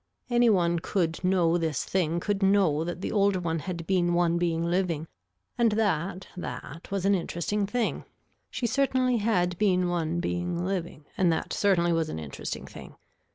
[0.31, 4.39] Any one could know this thing could know that the older one had been one
[4.39, 5.07] being living
[5.59, 8.05] and that that was an interesting thing.
[8.49, 12.95] She certainly had been one being living and that certainly was an interesting thing.